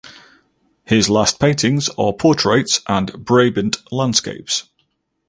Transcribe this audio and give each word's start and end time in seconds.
His 0.83 1.11
last 1.11 1.39
paintings 1.39 1.87
are 1.95 2.11
portraits 2.11 2.81
and 2.87 3.13
Brabant 3.23 3.83
landscapes. 3.91 4.63